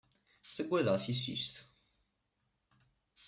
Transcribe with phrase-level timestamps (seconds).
[0.47, 1.55] Ttagadeɣ tissist!